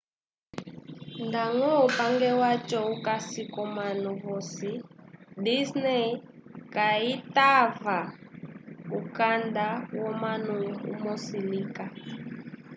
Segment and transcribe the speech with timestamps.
[1.25, 4.71] ndañgo upange waco ukasi k'omanu vosi
[5.45, 6.07] disney
[6.73, 7.99] kayitava
[8.99, 9.67] ukanda
[9.99, 10.55] womunu
[11.09, 11.85] umso lika